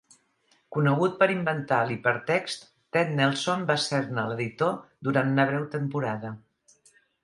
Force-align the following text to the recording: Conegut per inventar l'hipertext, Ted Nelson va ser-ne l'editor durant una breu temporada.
Conegut 0.77 1.19
per 1.19 1.27
inventar 1.33 1.81
l'hipertext, 1.91 2.67
Ted 2.97 3.13
Nelson 3.21 3.69
va 3.71 3.79
ser-ne 3.87 4.27
l'editor 4.33 4.77
durant 5.11 5.35
una 5.39 5.51
breu 5.53 5.73
temporada. 5.81 6.39